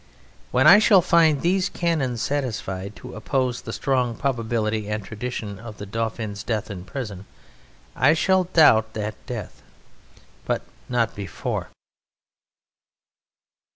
When 0.49 0.65
I 0.65 0.79
shall 0.79 1.03
find 1.03 1.41
these 1.41 1.69
canons 1.69 2.23
satisfied 2.23 2.95
to 2.95 3.13
oppose 3.13 3.61
the 3.61 3.71
strong 3.71 4.15
probability 4.15 4.89
and 4.89 5.05
tradition 5.05 5.59
of 5.59 5.77
the 5.77 5.85
Dauphin's 5.85 6.41
death 6.41 6.71
in 6.71 6.85
prison 6.85 7.27
I 7.95 8.15
shall 8.15 8.45
doubt 8.45 8.93
that 8.93 9.13
death, 9.27 9.61
but 10.45 10.63
not 10.89 11.13
before. 11.13 11.69